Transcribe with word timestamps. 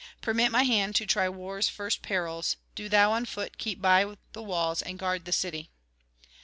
Permit 0.19 0.49
my 0.51 0.63
hand 0.63 0.95
to 0.95 1.05
try 1.05 1.29
war's 1.29 1.69
first 1.69 2.01
perils: 2.01 2.57
do 2.73 2.89
thou 2.89 3.11
on 3.11 3.23
foot 3.23 3.59
keep 3.59 3.79
by 3.79 4.15
the 4.33 4.41
walls 4.41 4.81
and 4.81 4.97
guard 4.97 5.25
the 5.25 5.31
city.' 5.31 5.69